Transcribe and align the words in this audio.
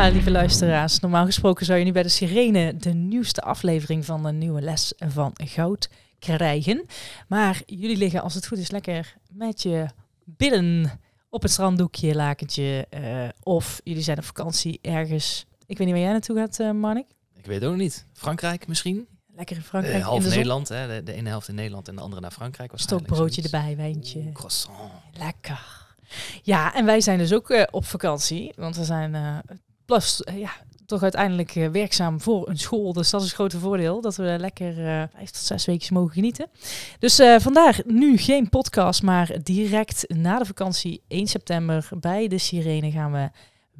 Ja, 0.00 0.08
lieve 0.08 0.30
luisteraars. 0.30 1.00
Normaal 1.00 1.24
gesproken 1.24 1.66
zou 1.66 1.78
je 1.78 1.84
nu 1.84 1.92
bij 1.92 2.02
de 2.02 2.08
Sirene 2.08 2.76
de 2.76 2.92
nieuwste 2.92 3.40
aflevering 3.40 4.04
van 4.04 4.22
de 4.22 4.32
nieuwe 4.32 4.60
les 4.60 4.92
van 4.98 5.32
goud 5.34 5.88
krijgen. 6.18 6.86
Maar 7.28 7.62
jullie 7.66 7.96
liggen, 7.96 8.22
als 8.22 8.34
het 8.34 8.46
goed 8.46 8.58
is, 8.58 8.70
lekker 8.70 9.16
met 9.30 9.62
je 9.62 9.86
billen 10.24 11.00
op 11.28 11.42
het 11.42 11.50
stranddoekje, 11.50 12.14
lakentje. 12.14 12.86
eh, 12.90 13.28
of 13.42 13.80
jullie 13.84 14.02
zijn 14.02 14.18
op 14.18 14.24
vakantie 14.24 14.78
ergens. 14.82 15.46
Ik 15.66 15.78
weet 15.78 15.86
niet 15.86 15.96
waar 15.96 16.04
jij 16.04 16.12
naartoe 16.12 16.36
gaat, 16.36 16.58
uh, 16.58 16.70
Marnik. 16.70 17.06
Ik 17.36 17.46
weet 17.46 17.64
ook 17.64 17.76
niet. 17.76 18.06
Frankrijk 18.12 18.66
misschien? 18.66 19.06
Lekker 19.34 19.56
in 19.56 19.62
Frankrijk. 19.62 19.96
Eh, 19.96 20.04
half 20.04 20.16
in 20.16 20.22
de 20.22 20.28
zon. 20.28 20.36
Nederland, 20.36 20.68
hè? 20.68 20.86
De, 20.86 21.02
de 21.02 21.12
ene 21.12 21.28
helft 21.28 21.48
in 21.48 21.54
Nederland 21.54 21.88
en 21.88 21.94
de 21.94 22.00
andere 22.00 22.20
naar 22.20 22.30
Frankrijk. 22.30 22.72
Stokbroodje 22.74 23.42
erbij, 23.42 23.76
wijntje. 23.76 24.18
Oeh, 24.18 24.32
croissant. 24.32 24.92
Lekker. 25.18 25.88
Ja, 26.42 26.74
en 26.74 26.84
wij 26.84 27.00
zijn 27.00 27.18
dus 27.18 27.32
ook 27.32 27.68
op 27.70 27.84
vakantie. 27.84 28.52
Want 28.56 28.76
we 28.76 28.84
zijn 28.84 29.42
plus, 29.90 30.22
eh, 30.22 30.38
ja, 30.38 30.50
toch 30.86 31.02
uiteindelijk 31.02 31.54
eh, 31.56 31.68
werkzaam 31.68 32.20
voor 32.20 32.48
een 32.48 32.58
school. 32.58 32.92
Dus 32.92 33.10
dat 33.10 33.20
is 33.20 33.26
het 33.26 33.36
grote 33.36 33.58
voordeel. 33.58 34.00
Dat 34.00 34.16
we 34.16 34.36
lekker 34.38 34.68
eh, 34.78 35.02
vijf 35.14 35.30
tot 35.30 35.42
zes 35.42 35.64
weken 35.64 35.94
mogen 35.94 36.12
genieten. 36.12 36.46
Dus 36.98 37.18
eh, 37.18 37.38
vandaar 37.38 37.80
nu 37.86 38.16
geen 38.18 38.48
podcast. 38.48 39.02
Maar 39.02 39.36
direct 39.42 40.04
na 40.08 40.38
de 40.38 40.44
vakantie, 40.44 41.02
1 41.08 41.26
september, 41.26 41.88
bij 42.00 42.28
de 42.28 42.38
Sirene 42.38 42.90
gaan 42.90 43.12
we 43.12 43.30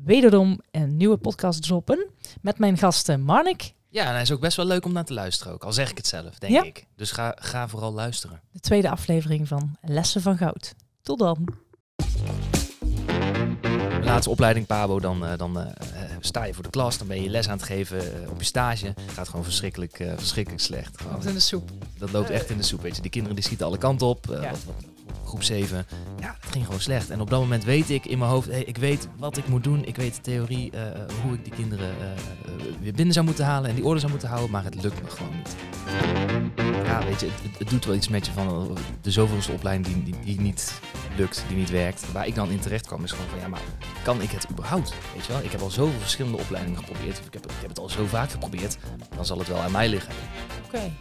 wederom 0.05 0.61
een 0.71 0.97
nieuwe 0.97 1.17
podcast 1.17 1.63
droppen. 1.63 2.07
Met 2.41 2.59
mijn 2.59 2.79
gasten 2.79 3.21
Marnik. 3.21 3.73
Ja, 3.89 4.05
en 4.07 4.13
hij 4.13 4.23
is 4.23 4.31
ook 4.33 4.41
best 4.41 4.57
wel 4.57 4.67
leuk 4.67 4.85
om 4.85 4.93
naar 4.93 5.05
te 5.05 5.15
luisteren 5.15 5.53
ook. 5.53 5.65
Al 5.65 5.73
zeg 5.73 5.91
ik 5.91 5.97
het 5.97 6.07
zelf, 6.07 6.39
denk 6.39 6.53
Ja. 6.53 6.63
ik. 6.63 6.87
Dus 6.97 7.11
ga, 7.11 7.37
ga 7.39 7.69
vooral 7.69 7.93
luisteren. 7.93 8.41
De 8.53 8.61
tweede 8.61 8.91
aflevering 8.91 9.49
van 9.49 9.77
Lessen 9.83 10.21
van 10.23 10.37
Goud. 10.37 10.75
Tot 11.03 11.19
dan. 11.19 11.47
Laatste 14.03 14.31
opleiding 14.31 14.67
Pabo, 14.67 15.01
dan, 15.01 15.25
dan 15.37 15.57
sta 16.21 16.45
je 16.45 16.55
voor 16.55 16.63
de 16.63 16.71
klas. 16.71 16.99
Dan 16.99 17.07
ben 17.07 17.23
je 17.23 17.31
les 17.31 17.49
aan 17.49 17.57
het 17.57 17.67
geven 17.67 17.99
eh, 18.25 18.31
op 18.31 18.39
je 18.39 18.45
stage. 18.45 18.95
gaat 19.15 19.29
gewoon 19.29 19.45
verschrikkelijk, 19.45 19.99
eh, 20.01 20.13
verschrikkelijk 20.17 20.63
slecht. 20.63 21.01
Gewoon. 21.01 21.27
in 21.27 21.35
de 21.35 21.41
soep. 21.41 21.71
Dat 21.99 22.13
loopt 22.13 22.31
echt 22.31 22.51
in 22.51 22.57
de 22.57 22.63
soep, 22.63 22.83
weet 22.83 22.97
je. 22.97 23.03
Die 23.03 23.11
kinderen 23.11 23.37
die 23.37 23.45
schieten 23.45 23.67
alle 23.67 23.79
kanten 23.79 24.07
op. 24.07 24.31
eh, 24.31 24.43
Ja. 24.43 24.51
wat, 24.51 24.59
wat, 24.67 24.75
groep 25.25 25.43
7. 25.43 25.87
Ja, 26.21 26.37
het 26.41 26.51
ging 26.53 26.65
gewoon 26.65 26.81
slecht. 26.81 27.11
En 27.11 27.21
op 27.21 27.31
dat 27.31 27.41
moment 27.41 27.65
weet 27.65 27.91
ik 27.91 28.07
in 28.07 28.19
mijn 28.19 28.31
hoofd, 28.31 28.49
hey, 28.49 28.63
ik 28.65 28.77
weet 28.77 29.09
wat 29.17 29.37
ik 29.37 29.49
moet 29.49 29.65
doen. 29.65 29.85
Ik 29.85 29.97
weet 29.97 30.15
de 30.15 30.21
theorie, 30.21 30.73
hoe 31.23 31.35
ik 31.35 31.45
die 31.45 31.53
kinderen 31.53 31.95
weer 32.81 32.93
binnen 32.93 33.15
zou 33.15 33.27
moeten 33.27 33.45
halen 33.45 33.69
en 33.71 33.75
die 33.75 33.85
orde 33.85 33.99
zou 34.01 34.11
moeten 34.11 34.29
houden. 34.29 34.51
Maar 34.51 34.65
het 34.65 34.83
lukt 34.83 35.03
me 35.03 35.09
gewoon 35.11 35.37
niet. 35.37 35.55
Ja, 36.85 37.05
weet 37.05 37.21
je, 37.21 37.27
het, 37.27 37.59
het 37.59 37.69
doet 37.71 37.85
wel 37.85 37.95
iets 37.95 38.09
met 38.09 38.27
je 38.27 38.33
van 38.33 38.77
de 39.03 39.11
zoveelste 39.11 39.53
opleiding 39.53 40.05
die, 40.05 40.05
die, 40.05 40.25
die 40.25 40.41
niet 40.41 40.73
lukt, 41.17 41.45
die 41.49 41.57
niet 41.57 41.71
werkt. 41.71 42.13
Waar 42.13 42.27
ik 42.27 42.35
dan 42.35 42.51
in 42.51 42.59
terecht 42.61 42.87
kwam 42.87 43.05
is 43.05 43.11
gewoon 43.11 43.29
van, 43.31 43.39
ja, 43.39 43.49
maar 43.49 43.61
kan 44.03 44.23
ik 44.23 44.31
het 44.31 44.47
überhaupt? 44.51 44.95
Weet 45.15 45.27
je 45.27 45.33
wel, 45.33 45.43
ik 45.43 45.53
heb 45.53 45.61
al 45.61 45.71
zoveel 45.71 46.01
verschillende 46.01 46.39
opleidingen 46.39 46.79
geprobeerd. 46.79 47.19
Ik 47.27 47.33
heb, 47.33 47.47
ik 47.47 47.61
heb 47.61 47.69
het 47.69 47.79
al 47.79 47.89
zo 47.89 48.07
vaak 48.07 48.31
geprobeerd. 48.31 48.79
Dan 49.17 49.27
zal 49.27 49.39
het 49.39 49.49
wel 49.49 49.61
aan 49.61 49.73
mij 49.73 49.89
liggen. 49.89 50.13
Oké. 50.67 50.93